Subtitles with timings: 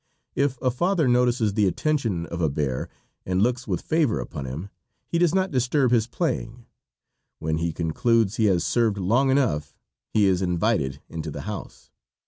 [0.33, 2.89] If a father notices the attention of a "bear"
[3.23, 4.71] and looks with favor upon him,
[5.05, 6.65] he does not disturb his "playing."
[7.37, 9.75] When he concludes he has served long enough
[10.09, 11.91] he is invited into the house.